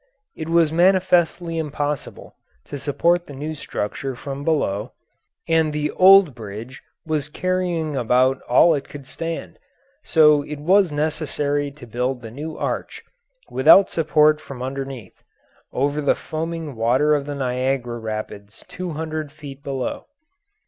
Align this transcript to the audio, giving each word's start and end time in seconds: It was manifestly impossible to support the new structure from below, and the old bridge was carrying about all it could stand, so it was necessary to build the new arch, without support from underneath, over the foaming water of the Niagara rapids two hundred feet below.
It 0.35 0.49
was 0.49 0.71
manifestly 0.71 1.59
impossible 1.59 2.35
to 2.65 2.79
support 2.79 3.27
the 3.27 3.35
new 3.35 3.53
structure 3.53 4.15
from 4.15 4.43
below, 4.43 4.93
and 5.47 5.71
the 5.71 5.91
old 5.91 6.33
bridge 6.33 6.81
was 7.05 7.29
carrying 7.29 7.95
about 7.95 8.41
all 8.49 8.73
it 8.73 8.89
could 8.89 9.05
stand, 9.05 9.59
so 10.01 10.41
it 10.41 10.59
was 10.59 10.91
necessary 10.91 11.69
to 11.73 11.85
build 11.85 12.23
the 12.23 12.31
new 12.31 12.57
arch, 12.57 13.03
without 13.51 13.91
support 13.91 14.41
from 14.41 14.63
underneath, 14.63 15.21
over 15.71 16.01
the 16.01 16.15
foaming 16.15 16.75
water 16.75 17.13
of 17.13 17.27
the 17.27 17.35
Niagara 17.35 17.99
rapids 17.99 18.65
two 18.67 18.93
hundred 18.93 19.31
feet 19.31 19.61
below. 19.63 20.07